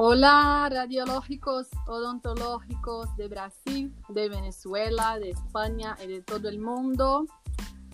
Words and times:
Hola, 0.00 0.68
radiológicos 0.70 1.66
odontológicos 1.88 3.16
de 3.16 3.26
Brasil, 3.26 3.92
de 4.08 4.28
Venezuela, 4.28 5.18
de 5.18 5.30
España 5.30 5.96
y 6.00 6.06
de 6.06 6.22
todo 6.22 6.48
el 6.48 6.60
mundo. 6.60 7.26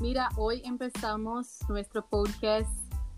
Mira, 0.02 0.28
hoy 0.36 0.60
empezamos 0.66 1.60
nuestro 1.70 2.06
podcast 2.06 2.68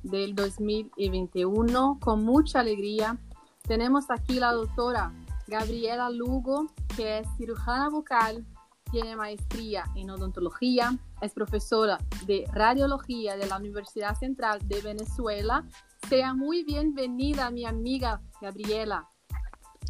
del 0.05 0.37
2021 0.37 1.99
con 2.01 2.25
mucha 2.25 2.61
alegría. 2.61 3.19
Tenemos 3.63 4.09
aquí 4.09 4.39
la 4.39 4.53
doctora 4.53 5.13
Gabriela 5.49 6.09
Lugo, 6.09 6.69
que 6.95 7.19
es 7.19 7.27
cirujana 7.39 7.89
bucal, 7.89 8.47
tiene 8.93 9.17
maestría 9.17 9.85
en 9.97 10.11
odontología, 10.11 10.97
es 11.21 11.33
profesora 11.33 11.99
de 12.25 12.45
radiología 12.53 13.37
de 13.37 13.49
la 13.49 13.57
Universidad 13.57 14.17
Central 14.17 14.61
de 14.69 14.81
Venezuela. 14.81 15.65
Sea 16.09 16.35
muy 16.35 16.63
bienvenida, 16.63 17.51
mi 17.51 17.65
amiga 17.65 18.23
Gabriela. 18.41 19.09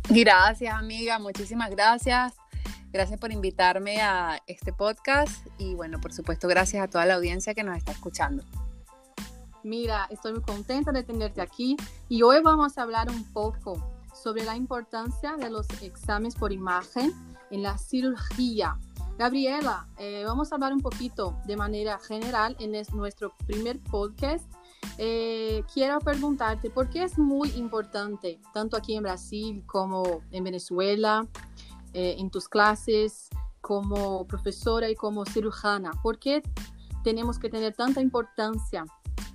Gracias, 0.09 0.74
amiga, 0.74 1.19
muchísimas 1.19 1.69
gracias. 1.69 2.33
Gracias 2.91 3.20
por 3.20 3.33
invitarme 3.33 4.01
a 4.01 4.41
este 4.47 4.73
podcast 4.73 5.47
y 5.59 5.74
bueno, 5.74 6.01
por 6.01 6.15
supuesto, 6.15 6.48
gracias 6.48 6.83
a 6.83 6.88
toda 6.88 7.05
la 7.05 7.16
audiencia 7.16 7.52
que 7.52 7.62
nos 7.62 7.77
está 7.77 7.93
escuchando. 7.93 8.43
Mira, 9.62 10.07
estoy 10.09 10.33
muy 10.33 10.41
contenta 10.41 10.91
de 10.91 11.02
tenerte 11.02 11.43
aquí 11.43 11.77
y 12.09 12.23
hoy 12.23 12.41
vamos 12.43 12.79
a 12.79 12.83
hablar 12.83 13.10
un 13.10 13.30
poco 13.35 13.87
sobre 14.15 14.43
la 14.45 14.57
importancia 14.57 15.37
de 15.37 15.51
los 15.51 15.69
exámenes 15.83 16.35
por 16.35 16.51
imagen 16.51 17.12
en 17.51 17.62
la 17.62 17.77
cirugía. 17.77 18.79
Gabriela, 19.19 19.87
eh, 19.98 20.23
vamos 20.24 20.51
a 20.51 20.55
hablar 20.55 20.73
un 20.73 20.80
poquito 20.80 21.38
de 21.45 21.59
manera 21.59 21.98
general 21.98 22.57
en 22.59 22.73
nuestro 22.95 23.35
primer 23.46 23.80
podcast. 23.80 24.46
Eh, 24.99 25.63
quiero 25.73 26.01
preguntarte 26.01 26.71
por 26.71 26.89
qué 26.89 27.05
es 27.05 27.19
muy 27.19 27.51
importante, 27.51 28.41
tanto 28.55 28.77
aquí 28.77 28.95
en 28.95 29.03
Brasil 29.03 29.63
como 29.66 30.23
en 30.30 30.45
Venezuela, 30.45 31.27
eh, 31.93 32.16
en 32.19 32.30
tus 32.30 32.49
clases, 32.49 33.29
como 33.61 34.27
profesora 34.27 34.88
y 34.88 34.95
como 34.95 35.27
cirujana, 35.27 35.91
¿por 36.03 36.19
qué 36.19 36.43
tenemos 37.03 37.38
que 37.38 37.51
tener 37.51 37.75
tanta 37.75 38.01
importancia 38.01 38.85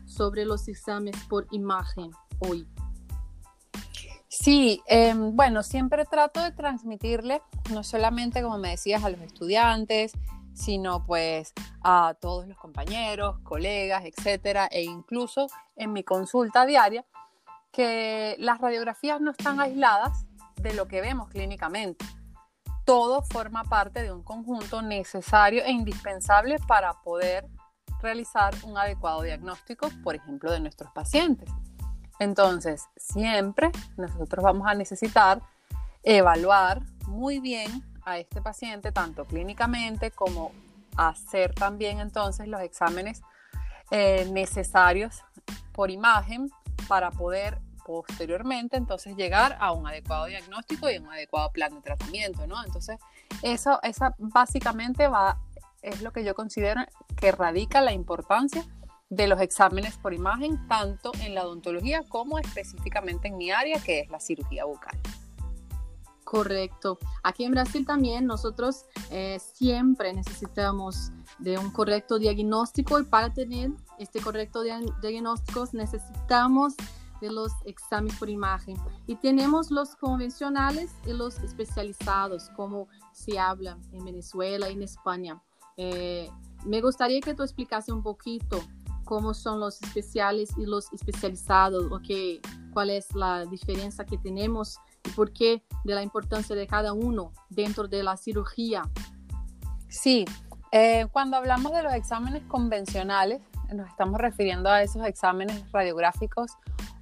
sobre 0.06 0.46
los 0.46 0.68
exámenes 0.68 1.22
por 1.26 1.48
imagen 1.52 2.12
hoy? 2.40 2.68
Sí, 4.30 4.82
em, 4.88 5.36
bueno, 5.36 5.62
siempre 5.62 6.06
trato 6.06 6.42
de 6.42 6.52
transmitirle, 6.52 7.42
no 7.72 7.84
solamente 7.84 8.42
como 8.42 8.58
me 8.58 8.70
decías, 8.70 9.04
a 9.04 9.10
los 9.10 9.20
estudiantes, 9.20 10.14
sino 10.54 11.06
pues 11.06 11.54
a 11.84 12.16
todos 12.20 12.48
los 12.48 12.58
compañeros, 12.58 13.40
colegas, 13.44 14.04
etcétera, 14.06 14.68
e 14.72 14.84
incluso 14.84 15.48
en 15.76 15.94
mi 15.94 16.04
consulta 16.04 16.66
diaria, 16.66 17.06
que 17.72 18.36
las 18.40 18.60
radiografías 18.60 19.22
no 19.22 19.32
están 19.32 19.60
aisladas 19.60 20.26
de 20.58 20.74
lo 20.74 20.88
que 20.88 21.02
vemos 21.02 21.30
clínicamente. 21.30 22.06
Todo 22.86 23.22
forma 23.24 23.64
parte 23.64 24.02
de 24.02 24.12
un 24.12 24.24
conjunto 24.24 24.82
necesario 24.82 25.64
e 25.64 25.72
indispensable 25.72 26.58
para 26.68 27.02
poder 27.02 27.48
realizar 28.02 28.54
un 28.64 28.78
adecuado 28.78 29.22
diagnóstico, 29.22 29.90
por 30.04 30.16
ejemplo, 30.16 30.52
de 30.52 30.60
nuestros 30.60 30.92
pacientes. 30.92 31.50
Entonces, 32.20 32.88
siempre 32.98 33.72
nosotros 33.98 34.44
vamos 34.44 34.68
a 34.68 34.74
necesitar 34.74 35.42
evaluar 36.04 36.82
muy 37.08 37.40
bien 37.40 37.84
a 38.04 38.18
este 38.18 38.42
paciente, 38.42 38.92
tanto 38.92 39.26
clínicamente 39.26 40.12
como 40.12 40.52
hacer 40.98 41.54
también 41.54 42.00
entonces 42.00 42.48
los 42.48 42.62
exámenes 42.62 43.22
eh, 43.92 44.28
necesarios 44.32 45.24
por 45.72 45.92
imagen 45.92 46.50
para 46.88 47.12
poder 47.12 47.60
posteriormente 47.86 48.78
entonces 48.78 49.16
llegar 49.16 49.58
a 49.60 49.72
un 49.72 49.88
adecuado 49.88 50.26
diagnóstico 50.26 50.90
y 50.90 50.98
un 50.98 51.12
adecuado 51.12 51.52
plan 51.52 51.74
de 51.74 51.82
tratamiento, 51.82 52.48
¿no? 52.48 52.64
Entonces, 52.64 52.98
eso 53.42 53.80
esa 53.84 54.16
básicamente 54.18 55.08
va 55.08 55.40
es 55.82 56.02
lo 56.02 56.12
que 56.12 56.24
yo 56.24 56.36
considero 56.36 56.82
que 57.18 57.32
radica 57.32 57.82
la 57.82 57.92
importancia 57.92 58.64
de 59.10 59.28
los 59.28 59.42
exámenes 59.42 59.98
por 59.98 60.14
imagen, 60.14 60.68
tanto 60.68 61.12
en 61.22 61.36
la 61.36 61.46
odontología 61.46 62.04
como 62.08 62.40
específicamente 62.40 63.28
en 63.28 63.38
mi 63.38 63.52
área, 63.52 63.80
que 63.80 64.00
es 64.00 64.10
la 64.10 64.20
cirugía 64.20 64.66
bucal. 64.66 64.98
Correcto. 66.24 67.00
Aquí 67.24 67.44
en 67.44 67.52
Brasil 67.52 67.86
también 67.86 68.26
nosotros 68.26 68.86
eh, 69.10 69.40
siempre 69.40 70.14
necesitamos 70.14 71.12
de 71.40 71.58
un 71.58 71.72
correcto 71.72 72.20
diagnóstico 72.20 73.00
y 73.00 73.04
para 73.04 73.34
tener 73.34 73.72
este 73.98 74.22
correcto 74.22 74.62
diagnóstico 74.62 75.68
necesitamos 75.74 76.76
de 77.22 77.32
los 77.32 77.52
exámenes 77.66 78.18
por 78.18 78.30
imagen. 78.30 78.78
Y 79.08 79.16
tenemos 79.16 79.72
los 79.72 79.96
convencionales 79.96 80.92
y 81.06 81.14
los 81.14 81.40
especializados, 81.40 82.50
como 82.56 82.88
se 83.12 83.40
habla 83.40 83.78
en 83.92 84.04
Venezuela 84.04 84.70
y 84.70 84.74
en 84.74 84.84
España. 84.84 85.42
Eh, 85.78 86.30
me 86.66 86.82
gustaría 86.82 87.22
que 87.22 87.34
tú 87.34 87.44
explicase 87.44 87.92
un 87.92 88.04
poquito 88.04 88.62
cómo 89.06 89.34
son 89.34 89.60
los 89.60 89.82
especiales 89.82 90.52
y 90.58 90.66
los 90.66 90.92
especializados, 90.94 91.86
cuál 92.74 92.90
es 92.90 93.14
la 93.14 93.46
diferencia 93.46 94.06
que 94.06 94.18
tenemos 94.18 94.78
y 95.04 95.10
por 95.10 95.34
qué 95.34 95.64
de 95.84 95.96
la 95.96 96.04
importancia 96.04 96.56
de 96.56 96.68
cada 96.68 96.94
uno 96.94 97.34
dentro 97.50 97.88
de 97.88 98.04
la 98.04 98.18
cirugía. 98.18 98.84
Sí, 99.88 100.26
eh, 100.72 101.08
cuando 101.12 101.38
hablamos 101.38 101.74
de 101.74 101.84
los 101.84 101.94
exámenes 101.94 102.44
convencionales, 102.44 103.42
nos 103.74 103.90
estamos 103.90 104.20
refiriendo 104.20 104.70
a 104.70 104.84
esos 104.84 105.06
exámenes 105.06 105.70
radiográficos 105.72 106.52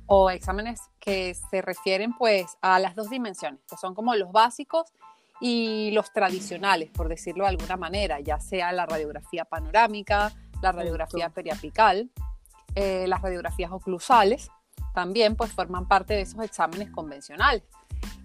o 0.08 0.30
exámenes 0.30 0.82
que 1.00 1.36
se 1.36 1.62
refieren 1.62 2.14
pues 2.18 2.58
a 2.62 2.80
las 2.80 2.96
dos 2.96 3.10
dimensiones, 3.10 3.60
que 3.70 3.78
son 3.78 3.94
como 3.94 4.16
los 4.16 4.32
básicos 4.32 4.92
y 5.40 5.92
los 5.92 6.12
tradicionales, 6.12 6.90
por 6.90 7.08
decirlo 7.08 7.44
de 7.44 7.52
alguna 7.52 7.78
manera, 7.78 8.20
ya 8.20 8.40
sea 8.40 8.72
la 8.72 8.86
radiografía 8.86 9.46
panorámica, 9.46 10.34
la 10.62 10.72
radiografía 10.72 11.30
periapical, 11.30 12.10
eh, 12.76 13.06
las 13.08 13.22
radiografías 13.22 13.72
oclusales, 13.72 14.50
también 14.94 15.36
pues 15.36 15.54
forman 15.54 15.88
parte 15.88 16.14
de 16.16 16.22
esos 16.22 16.44
exámenes 16.44 16.90
convencionales. 16.90 17.64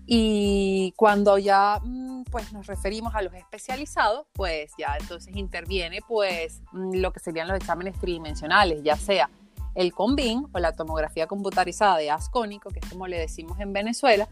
Y 0.06 0.92
cuando 0.96 1.38
ya 1.38 1.80
mm, 1.82 2.24
pues 2.30 2.52
nos 2.52 2.66
referimos 2.66 3.14
a 3.14 3.22
los 3.22 3.32
especializados, 3.34 4.26
pues 4.32 4.72
ya 4.78 4.96
entonces 5.00 5.34
interviene 5.34 6.00
pues 6.06 6.60
mm, 6.72 6.96
lo 6.96 7.12
que 7.12 7.20
serían 7.20 7.48
los 7.48 7.56
exámenes 7.56 7.98
tridimensionales, 7.98 8.82
ya 8.82 8.96
sea 8.96 9.30
el 9.74 9.92
COMBIN 9.92 10.46
o 10.52 10.58
la 10.58 10.72
tomografía 10.72 11.26
computarizada 11.26 11.96
de 11.96 12.10
ascónico, 12.10 12.70
que 12.70 12.80
es 12.80 12.88
como 12.88 13.06
le 13.06 13.18
decimos 13.18 13.58
en 13.60 13.72
Venezuela, 13.72 14.28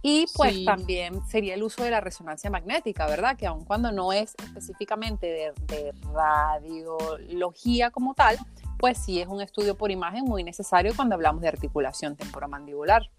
y 0.00 0.26
pues 0.36 0.64
también 0.64 1.26
sería 1.26 1.54
el 1.54 1.62
uso 1.62 1.82
de 1.82 1.90
la 1.90 2.00
resonancia 2.00 2.50
magnética, 2.50 3.06
¿verdad? 3.06 3.36
Que 3.36 3.46
aun 3.46 3.64
cuando 3.64 3.90
no 3.90 4.12
es 4.12 4.34
específicamente 4.42 5.52
de, 5.66 5.92
radiología 6.12 7.90
como 7.90 8.14
tal, 8.14 8.38
pues 8.78 8.98
sí 8.98 9.20
es 9.20 9.26
un 9.26 9.40
estudio 9.40 9.76
por 9.76 9.90
imagen 9.90 10.24
muy 10.24 10.44
necesario 10.44 10.92
cuando 10.94 11.16
hablamos 11.16 11.42
de 11.42 11.48
articulación 11.48 12.14
temporomandibular. 12.14 13.10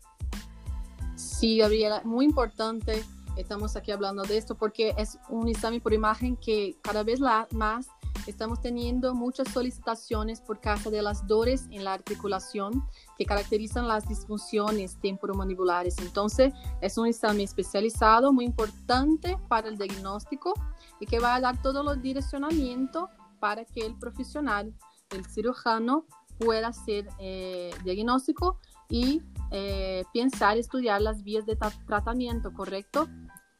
Sí, 1.19 1.57
Gabriela, 1.57 2.01
muy 2.05 2.23
importante. 2.23 3.03
Estamos 3.35 3.75
aquí 3.75 3.91
hablando 3.91 4.23
de 4.23 4.37
esto 4.37 4.55
porque 4.55 4.95
es 4.97 5.19
un 5.27 5.49
examen 5.49 5.81
por 5.81 5.91
imagen 5.93 6.37
que 6.37 6.77
cada 6.81 7.03
vez 7.03 7.19
más 7.51 7.87
estamos 8.25 8.61
teniendo 8.61 9.13
muchas 9.13 9.49
solicitaciones 9.49 10.39
por 10.39 10.61
causa 10.61 10.89
de 10.89 11.01
las 11.01 11.27
dores 11.27 11.67
en 11.71 11.83
la 11.83 11.91
articulación 11.91 12.85
que 13.17 13.25
caracterizan 13.25 13.85
las 13.85 14.07
disfunciones 14.07 14.97
temporomandibulares. 15.01 15.97
Entonces, 15.99 16.53
es 16.79 16.97
un 16.97 17.07
examen 17.07 17.41
especializado 17.41 18.31
muy 18.31 18.45
importante 18.45 19.37
para 19.49 19.67
el 19.67 19.77
diagnóstico 19.77 20.53
y 21.01 21.05
que 21.05 21.19
va 21.19 21.35
a 21.35 21.41
dar 21.41 21.61
todo 21.61 21.91
el 21.91 22.01
direccionamiento 22.01 23.09
para 23.41 23.65
que 23.65 23.81
el 23.81 23.93
profesional, 23.99 24.73
el 25.09 25.25
cirujano, 25.25 26.05
pueda 26.39 26.69
hacer 26.69 27.09
eh, 27.19 27.71
diagnóstico 27.83 28.57
y 28.89 29.21
eh, 29.51 30.03
pensar, 30.13 30.57
estudiar 30.57 31.01
las 31.01 31.23
vías 31.23 31.45
de 31.45 31.57
tratamiento, 31.85 32.53
¿correcto? 32.53 33.07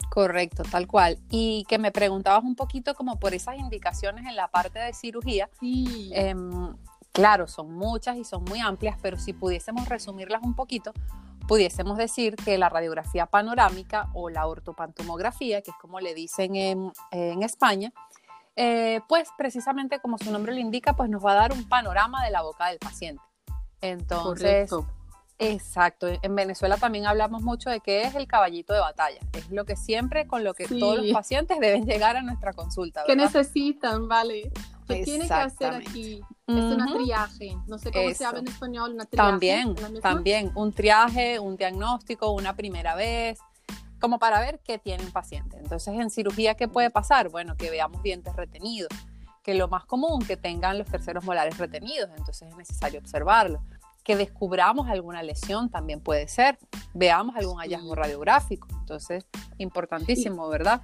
Correcto, 0.10 0.64
tal 0.64 0.88
cual. 0.88 1.20
Y 1.30 1.66
que 1.70 1.78
me 1.78 1.92
preguntabas 1.92 2.44
un 2.44 2.56
poquito 2.56 2.96
como 2.96 3.20
por 3.20 3.34
esas 3.34 3.58
indicaciones 3.58 4.26
en 4.26 4.36
la 4.36 4.50
parte 4.50 4.80
de 4.80 4.94
cirugía. 4.94 5.50
Sí. 5.60 6.12
Em, 6.14 6.76
claro, 7.12 7.48
son 7.48 7.74
muchas 7.74 8.18
y 8.18 8.24
son 8.24 8.44
muy 8.44 8.60
amplias, 8.60 8.98
pero 9.02 9.18
si 9.18 9.34
pudiésemos 9.34 9.88
resumirlas 9.88 10.42
un 10.44 10.56
poquito, 10.56 10.94
pudiésemos 11.48 11.98
decir 11.98 12.36
que 12.36 12.58
la 12.58 12.70
radiografía 12.70 13.28
panorámica 13.28 14.10
o 14.14 14.30
la 14.30 14.48
ortopantomografía, 14.48 15.62
que 15.62 15.72
es 15.72 15.78
como 15.78 16.00
le 16.00 16.14
dicen 16.14 16.56
en, 16.56 16.92
España, 17.44 17.94
eh, 18.56 19.02
pues 19.08 19.30
precisamente 19.38 20.00
como 20.00 20.18
su 20.18 20.32
nombre 20.32 20.54
lo 20.54 20.60
indica, 20.60 20.96
pues 20.96 21.10
nos 21.10 21.24
va 21.24 21.32
a 21.32 21.36
dar 21.36 21.54
un 21.54 21.68
panorama 21.70 22.24
de 22.26 22.32
la 22.32 22.42
boca 22.42 22.68
del 22.68 22.80
paciente. 22.80 23.22
Entonces, 23.82 24.70
Correcto. 24.70 24.99
Exacto. 25.40 26.08
En 26.22 26.36
Venezuela 26.36 26.76
también 26.76 27.08
hablamos 27.08 27.42
mucho 27.42 27.70
de 27.70 27.80
qué 27.80 28.04
es 28.04 28.14
el 28.16 28.28
caballito 28.28 28.74
de 28.74 28.82
batalla. 28.82 29.20
Es 29.34 29.50
lo 29.50 29.66
que 29.66 29.78
siempre 29.78 30.28
con 30.28 30.44
lo 30.44 30.54
que 30.54 30.68
todos 30.68 30.98
los 30.98 31.12
pacientes 31.14 31.60
deben 31.60 31.86
llegar 31.86 32.18
a 32.18 32.22
nuestra 32.22 32.52
consulta. 32.54 33.04
¿Qué 33.08 33.16
necesitan? 33.16 34.08
Vale. 34.08 34.52
¿Qué 34.86 35.04
tiene 35.04 35.28
que 35.28 35.34
hacer 35.34 35.76
aquí? 35.76 36.22
Es 36.48 36.56
una 36.56 36.94
triaje, 36.94 37.56
no 37.68 37.78
sé 37.78 37.92
cómo 37.92 38.14
se 38.14 38.26
habla 38.26 38.40
en 38.40 38.48
español, 38.48 38.94
una 38.94 39.06
triaje. 39.06 39.30
También, 39.30 39.76
también, 40.02 40.52
un 40.56 40.74
triaje, 40.74 41.40
un 41.40 41.56
diagnóstico, 41.56 42.32
una 42.32 42.56
primera 42.56 42.96
vez, 42.96 43.40
como 44.00 44.18
para 44.18 44.40
ver 44.40 44.60
qué 44.64 44.80
tiene 44.80 45.06
un 45.06 45.12
paciente. 45.12 45.58
Entonces, 45.58 45.94
en 45.94 46.10
cirugía, 46.10 46.56
¿qué 46.56 46.68
puede 46.68 46.90
pasar? 46.90 47.30
Bueno, 47.30 47.56
que 47.56 47.70
veamos 47.70 48.02
dientes 48.02 48.36
retenidos, 48.36 48.90
que 49.44 49.54
lo 49.54 49.68
más 49.68 49.86
común, 49.86 50.26
que 50.26 50.38
tengan 50.38 50.80
los 50.80 50.88
terceros 50.88 51.24
molares 51.24 51.58
retenidos, 51.60 52.10
entonces 52.18 52.50
es 52.50 52.56
necesario 52.56 53.00
observarlo. 53.00 53.62
Que 54.10 54.16
descubramos 54.16 54.90
alguna 54.90 55.22
lesión 55.22 55.70
también 55.70 56.02
puede 56.02 56.28
ser, 56.28 56.58
veamos 56.96 57.36
algún 57.36 57.60
hallazgo 57.60 57.94
radiográfico, 57.94 58.68
entonces, 58.80 59.28
importantísimo, 59.60 60.50
¿verdad? 60.50 60.82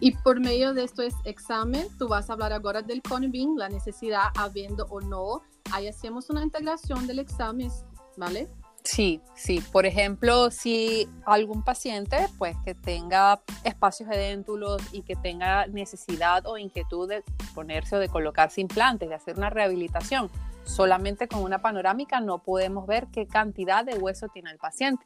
Y 0.00 0.16
por 0.16 0.40
medio 0.40 0.74
de 0.74 0.82
este 0.82 1.08
examen, 1.22 1.86
tú 2.00 2.08
vas 2.08 2.30
a 2.30 2.32
hablar 2.32 2.52
ahora 2.52 2.82
del 2.82 3.00
CONBIN, 3.00 3.56
la 3.56 3.68
necesidad 3.68 4.24
habiendo 4.36 4.86
o 4.90 5.00
no. 5.00 5.42
Ahí 5.70 5.86
hacemos 5.86 6.30
una 6.30 6.42
integración 6.42 7.06
del 7.06 7.20
examen, 7.20 7.70
¿vale? 8.16 8.48
Sí, 8.82 9.20
sí. 9.36 9.62
Por 9.70 9.86
ejemplo, 9.86 10.50
si 10.50 11.08
algún 11.26 11.62
paciente, 11.62 12.26
pues 12.38 12.56
que 12.64 12.74
tenga 12.74 13.40
espacios 13.62 14.10
edéntulos 14.10 14.82
y 14.90 15.02
que 15.02 15.14
tenga 15.14 15.68
necesidad 15.68 16.44
o 16.44 16.58
inquietud 16.58 17.08
de 17.08 17.22
ponerse 17.54 17.94
o 17.94 17.98
de 18.00 18.08
colocarse 18.08 18.60
implantes, 18.60 19.08
de 19.08 19.14
hacer 19.14 19.36
una 19.36 19.48
rehabilitación, 19.48 20.28
solamente 20.68 21.28
con 21.28 21.42
una 21.42 21.60
panorámica 21.60 22.20
no 22.20 22.42
podemos 22.42 22.86
ver 22.86 23.08
qué 23.08 23.26
cantidad 23.26 23.84
de 23.84 23.94
hueso 23.94 24.28
tiene 24.28 24.50
el 24.50 24.58
paciente. 24.58 25.04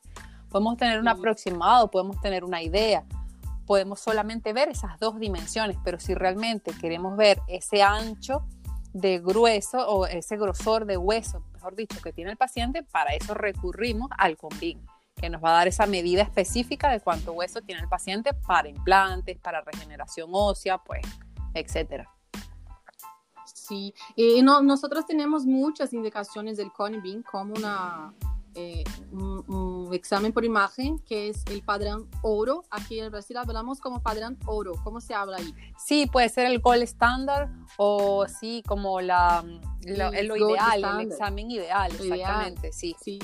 Podemos 0.50 0.76
tener 0.76 1.00
un 1.00 1.08
aproximado, 1.08 1.90
podemos 1.90 2.20
tener 2.20 2.44
una 2.44 2.62
idea, 2.62 3.04
podemos 3.66 4.00
solamente 4.00 4.52
ver 4.52 4.68
esas 4.68 4.98
dos 4.98 5.18
dimensiones, 5.18 5.78
pero 5.82 5.98
si 5.98 6.14
realmente 6.14 6.72
queremos 6.78 7.16
ver 7.16 7.40
ese 7.48 7.82
ancho 7.82 8.44
de 8.92 9.20
grueso 9.20 9.88
o 9.88 10.06
ese 10.06 10.36
grosor 10.36 10.84
de 10.84 10.98
hueso, 10.98 11.42
mejor 11.54 11.74
dicho, 11.74 12.02
que 12.02 12.12
tiene 12.12 12.32
el 12.32 12.36
paciente, 12.36 12.82
para 12.82 13.14
eso 13.14 13.32
recurrimos 13.32 14.10
al 14.18 14.36
COMBIN, 14.36 14.84
que 15.16 15.30
nos 15.30 15.42
va 15.42 15.50
a 15.50 15.52
dar 15.52 15.68
esa 15.68 15.86
medida 15.86 16.22
específica 16.22 16.90
de 16.90 17.00
cuánto 17.00 17.32
hueso 17.32 17.62
tiene 17.62 17.80
el 17.80 17.88
paciente 17.88 18.34
para 18.34 18.68
implantes, 18.68 19.38
para 19.38 19.62
regeneración 19.62 20.28
ósea, 20.32 20.78
pues, 20.78 21.02
etcétera. 21.54 22.11
Sí, 23.52 23.94
y 24.16 24.42
no, 24.42 24.62
nosotros 24.62 25.06
tenemos 25.06 25.44
muchas 25.44 25.92
indicaciones 25.92 26.56
del 26.56 26.72
CONBIN 26.72 27.22
como 27.22 27.54
una 27.54 28.14
eh, 28.54 28.84
un, 29.12 29.88
examen 29.92 30.32
por 30.32 30.44
imagen 30.44 30.98
que 31.00 31.28
es 31.28 31.44
el 31.46 31.62
padrón 31.62 32.08
oro. 32.22 32.64
Aquí 32.70 33.00
en 33.00 33.10
Brasil 33.10 33.36
hablamos 33.36 33.80
como 33.80 34.02
padrón 34.02 34.38
oro. 34.46 34.72
¿Cómo 34.84 35.00
se 35.00 35.14
habla 35.14 35.38
ahí? 35.38 35.54
Sí, 35.78 36.06
puede 36.06 36.28
ser 36.28 36.46
el 36.46 36.60
gold 36.60 36.82
standard 36.82 37.50
o 37.78 38.26
sí, 38.26 38.62
como 38.66 39.00
la, 39.00 39.44
lo, 39.82 40.36
ideal, 40.36 41.00
el 41.00 41.12
examen 41.12 41.50
ideal, 41.50 41.92
exactamente, 41.92 42.72
sí. 42.72 42.94
Sí. 43.00 43.18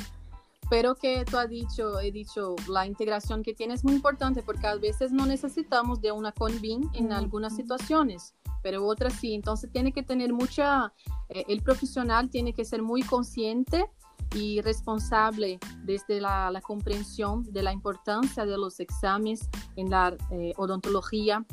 Pero 0.70 0.94
que 0.94 1.24
tú 1.24 1.38
has 1.38 1.48
dicho, 1.48 1.98
he 2.00 2.12
dicho, 2.12 2.54
la 2.69 2.86
integración 2.86 3.42
que 3.42 3.54
tiene 3.54 3.74
es 3.74 3.84
muy 3.84 3.94
importante 3.94 4.42
porque 4.42 4.66
a 4.66 4.74
veces 4.76 5.12
no 5.12 5.24
necesitamos 5.24 6.00
de 6.02 6.12
una 6.12 6.32
convin 6.32 6.90
en 6.92 7.12
algunas 7.12 7.56
situaciones, 7.56 8.34
pero 8.62 8.84
otras 8.87 9.14
sí. 9.14 9.34
Entonces 9.34 9.70
tiene 9.70 9.93
que 9.93 10.02
tener 10.02 10.32
mucha, 10.32 10.93
eh, 11.28 11.44
el 11.49 11.62
profesional 11.62 12.31
tiene 12.31 12.52
que 12.52 12.64
ser 12.64 12.82
muy 12.82 13.02
consciente 13.02 13.87
y 14.34 14.60
responsable 14.60 15.58
desde 15.84 16.20
la, 16.20 16.60
comprensión 16.62 17.44
de 17.50 17.62
la 17.62 17.72
importancia 17.72 18.44
de 18.44 18.58
los 18.58 18.78
exámenes 18.81 19.49
en 19.76 19.90
la 19.90 20.16
eh, 20.31 20.52
odontología 20.56 21.44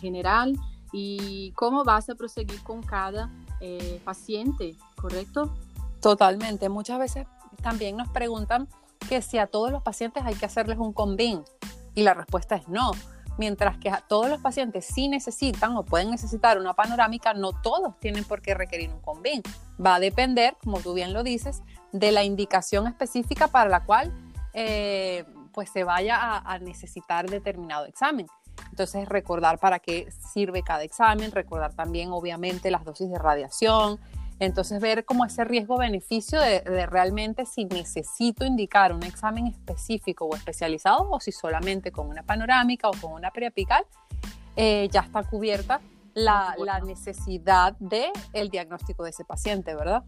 general 0.00 0.58
y 0.92 1.52
cómo 1.52 1.84
vas 1.84 2.08
a 2.10 2.14
proseguir 2.14 2.62
con 2.62 2.82
cada 2.82 3.30
eh, 3.60 4.00
paciente, 4.04 4.76
¿correcto? 4.96 5.54
Totalmente. 6.00 6.68
Muchas 6.68 6.98
veces 6.98 7.26
también 7.62 7.96
nos 7.96 8.08
preguntan 8.08 8.68
que 9.08 9.22
si 9.22 9.38
a 9.38 9.46
todos 9.46 9.70
los 9.70 9.82
pacientes 9.82 10.24
hay 10.24 10.34
que 10.34 10.46
hacerles 10.46 10.78
un 10.78 10.92
convin 10.92 11.44
y 11.94 12.02
la 12.02 12.14
respuesta 12.14 12.56
es 12.56 12.68
no 12.68 12.92
mientras 13.38 13.78
que 13.78 13.92
todos 14.08 14.28
los 14.28 14.40
pacientes 14.40 14.84
sí 14.84 15.08
necesitan 15.08 15.76
o 15.76 15.84
pueden 15.84 16.10
necesitar 16.10 16.58
una 16.58 16.74
panorámica, 16.74 17.34
no 17.34 17.52
todos 17.52 17.98
tienen 17.98 18.24
por 18.24 18.42
qué 18.42 18.54
requerir 18.54 18.90
un 18.90 19.00
convin. 19.00 19.42
Va 19.84 19.96
a 19.96 20.00
depender, 20.00 20.56
como 20.62 20.80
tú 20.80 20.94
bien 20.94 21.12
lo 21.12 21.22
dices, 21.22 21.62
de 21.92 22.12
la 22.12 22.24
indicación 22.24 22.86
específica 22.86 23.48
para 23.48 23.68
la 23.68 23.84
cual 23.84 24.12
eh, 24.52 25.24
pues 25.52 25.70
se 25.70 25.84
vaya 25.84 26.16
a, 26.16 26.38
a 26.38 26.58
necesitar 26.58 27.28
determinado 27.28 27.86
examen. 27.86 28.26
Entonces, 28.70 29.08
recordar 29.08 29.58
para 29.58 29.78
qué 29.78 30.10
sirve 30.32 30.62
cada 30.62 30.82
examen, 30.82 31.30
recordar 31.30 31.74
también, 31.74 32.10
obviamente, 32.10 32.70
las 32.70 32.84
dosis 32.84 33.10
de 33.10 33.18
radiación, 33.18 33.98
entonces, 34.38 34.80
ver 34.80 35.04
como 35.04 35.24
ese 35.24 35.44
riesgo-beneficio 35.44 36.40
de, 36.40 36.86
realmente 36.86 37.46
si 37.46 37.64
necesito 37.64 38.44
indicar 38.44 38.92
un 38.92 39.02
examen 39.02 39.46
específico 39.46 40.24
o 40.24 40.34
especializado 40.34 41.08
o 41.10 41.20
si 41.20 41.32
solamente 41.32 41.92
con 41.92 42.08
una 42.08 42.22
panorámica 42.22 42.88
o 42.88 42.92
con 43.00 43.12
una 43.12 43.30
preapical 43.30 43.84
eh, 44.56 44.88
ya 44.90 45.00
está 45.00 45.22
cubierta 45.22 45.80
la, 46.14 46.80
necesidad 46.84 47.76
del 47.78 48.10
el 48.32 48.50
diagnóstico 48.50 49.04
de 49.04 49.10
ese 49.10 49.24
paciente, 49.24 49.74
¿verdad? 49.74 50.04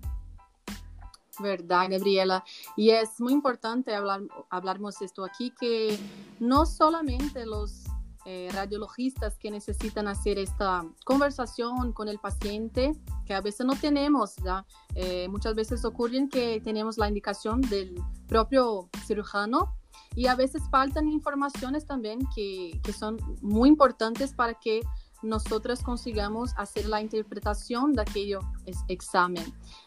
Verdad, 1.39 1.89
Gabriela. 1.91 2.45
Y 2.77 2.91
es 2.91 3.21
muy 3.21 3.33
importante 3.33 3.95
hablar, 3.95 4.21
hablarmos 4.51 5.01
esto 5.03 5.25
aquí, 5.25 5.53
que 5.59 5.99
no 6.39 6.67
solamente 6.67 7.47
los 7.47 7.85
eh, 8.27 8.49
radiologistas 8.53 9.37
que 9.39 9.51
necesitan 9.51 10.09
hacer 10.09 10.39
esta 10.39 10.85
conversación 11.05 11.93
con 11.93 12.09
el 12.09 12.19
paciente, 12.19 12.93
que 13.27 13.35
a 13.35 13.41
veces 13.41 13.67
no 13.67 13.75
tenemos, 13.77 14.37
¿ya? 14.37 14.65
Eh, 14.95 15.29
muchas 15.29 15.55
veces 15.55 15.85
ocurren 15.85 16.29
que 16.29 16.61
tenemos 16.63 16.97
la 16.97 17.09
indicación 17.09 17.61
del 17.61 17.95
propio 18.27 18.89
cirujano 19.07 19.77
y 20.15 20.27
a 20.27 20.35
veces 20.35 20.63
faltan 20.71 21.09
informaciones 21.09 21.87
también 21.87 22.21
que, 22.35 22.81
que 22.83 22.93
son 22.93 23.19
muy 23.43 23.69
importantes 23.69 24.33
para 24.33 24.55
que 24.55 24.81
nosotras 25.25 25.83
consigamos 25.83 26.53
hacer 26.57 26.87
la 26.87 27.01
interpretación 27.01 27.93
de 27.93 28.03
aquello 28.03 28.41
examen. 28.89 29.45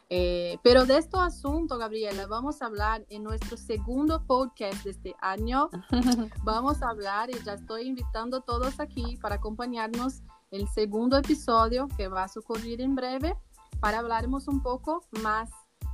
Eh, 0.09 0.57
pero 0.63 0.85
de 0.85 0.97
este 0.97 1.17
asunto, 1.17 1.77
Gabriela, 1.77 2.27
vamos 2.27 2.61
a 2.61 2.65
hablar 2.65 3.05
en 3.09 3.23
nuestro 3.23 3.57
segundo 3.57 4.25
podcast 4.25 4.83
de 4.83 4.91
este 4.91 5.15
año. 5.21 5.69
vamos 6.43 6.81
a 6.81 6.89
hablar 6.89 7.29
y 7.29 7.43
ya 7.43 7.53
estoy 7.53 7.87
invitando 7.87 8.37
a 8.37 8.41
todos 8.41 8.79
aquí 8.79 9.17
para 9.21 9.35
acompañarnos 9.35 10.21
el 10.51 10.67
segundo 10.67 11.17
episodio 11.17 11.87
que 11.97 12.07
va 12.07 12.23
a 12.23 12.39
ocurrir 12.39 12.81
en 12.81 12.95
breve 12.95 13.35
para 13.79 13.99
hablarnos 13.99 14.47
un 14.47 14.61
poco 14.61 15.03
más 15.21 15.49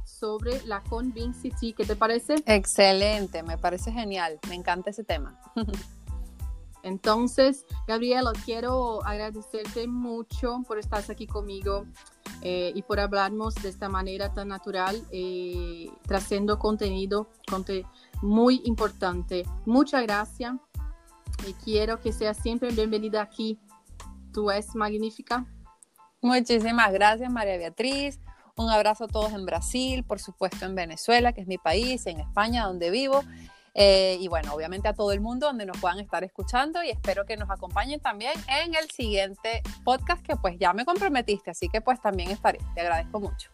sobre 0.05 0.61
la 0.65 0.81
Convincity. 0.81 1.73
¿Qué 1.73 1.85
te 1.85 1.95
parece? 1.95 2.35
Excelente, 2.45 3.43
me 3.43 3.57
parece 3.57 3.91
genial. 3.91 4.39
Me 4.47 4.55
encanta 4.55 4.91
ese 4.91 5.03
tema. 5.03 5.39
Entonces, 6.83 7.65
Gabriela, 7.87 8.33
quiero 8.45 9.03
agradecerte 9.05 9.87
mucho 9.87 10.63
por 10.67 10.77
estar 10.77 11.03
aquí 11.09 11.25
conmigo 11.25 11.85
eh, 12.41 12.73
y 12.75 12.81
por 12.81 12.99
hablarnos 12.99 13.55
de 13.55 13.69
esta 13.69 13.87
manera 13.87 14.33
tan 14.33 14.49
natural, 14.49 15.01
eh, 15.11 15.89
contenido, 16.59 17.29
muy 18.21 18.61
importante. 18.65 19.45
Muchas 19.65 20.03
gracias 20.03 20.55
y 21.47 21.53
quiero 21.53 22.01
que 22.01 22.11
seas 22.11 22.37
siempre 22.37 22.71
bienvenida 22.71 23.21
aquí. 23.21 23.59
Tú 24.33 24.51
eres 24.51 24.75
magnífica. 24.75 25.45
Muchísimas 26.21 26.91
gracias, 26.91 27.31
María 27.31 27.57
Beatriz. 27.57 28.19
Un 28.55 28.69
abrazo 28.69 29.05
a 29.05 29.07
todos 29.07 29.31
en 29.33 29.45
Brasil, 29.45 30.03
por 30.03 30.19
supuesto 30.19 30.65
en 30.65 30.75
Venezuela, 30.75 31.33
que 31.33 31.41
es 31.41 31.47
mi 31.47 31.57
país, 31.57 32.05
en 32.05 32.19
España, 32.19 32.65
donde 32.65 32.91
vivo. 32.91 33.23
Eh, 33.75 34.17
y 34.19 34.27
bueno, 34.27 34.53
obviamente 34.53 34.87
a 34.87 34.93
todo 34.93 35.11
el 35.11 35.21
mundo 35.21 35.47
donde 35.47 35.65
nos 35.65 35.77
puedan 35.79 35.99
estar 35.99 36.23
escuchando 36.23 36.83
y 36.83 36.89
espero 36.89 37.25
que 37.25 37.37
nos 37.37 37.49
acompañen 37.49 37.99
también 37.99 38.33
en 38.47 38.75
el 38.75 38.89
siguiente 38.91 39.63
podcast 39.83 40.23
que 40.23 40.35
pues 40.35 40.57
ya 40.59 40.73
me 40.73 40.85
comprometiste, 40.85 41.51
así 41.51 41.69
que 41.69 41.81
pues 41.81 41.99
también 41.99 42.29
estaré. 42.29 42.59
Te 42.75 42.81
agradezco 42.81 43.19
mucho. 43.19 43.49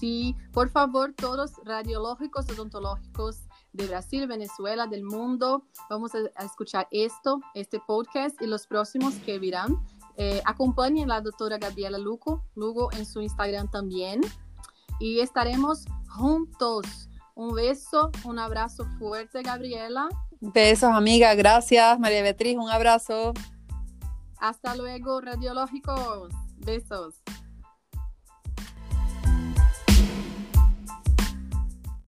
Sí, 0.00 0.36
por 0.52 0.68
favor, 0.70 1.14
todos 1.14 1.52
radiológicos, 1.64 2.50
odontológicos 2.50 3.42
de 3.72 3.86
Brasil, 3.86 4.26
Venezuela, 4.26 4.86
del 4.86 5.04
mundo, 5.04 5.64
vamos 5.88 6.12
a, 6.14 6.44
escuchar 6.44 6.88
esto, 6.90 7.40
este 7.54 7.80
podcast 7.80 8.40
y 8.42 8.46
los 8.46 8.66
próximos 8.66 9.14
que 9.24 9.38
virán. 9.38 9.78
Eh, 10.16 10.42
acompañen 10.44 11.10
a 11.10 11.14
la 11.14 11.20
doctora 11.20 11.58
Gabriela 11.58 11.98
Lugo, 11.98 12.44
Lugo 12.54 12.92
en 12.92 13.06
su 13.06 13.20
Instagram 13.20 13.70
también 13.70 14.20
y 15.00 15.20
estaremos 15.20 15.86
juntos 16.08 17.08
un 17.34 17.54
beso, 17.54 18.10
un 18.24 18.38
abrazo 18.38 18.86
fuerte, 18.98 19.42
Gabriela. 19.42 20.08
Besos, 20.40 20.90
amiga. 20.90 21.34
Gracias, 21.34 21.98
María 21.98 22.22
Beatriz. 22.22 22.56
Un 22.56 22.70
abrazo. 22.70 23.32
Hasta 24.38 24.76
luego, 24.76 25.20
radiológicos. 25.20 26.32
Besos. 26.58 27.23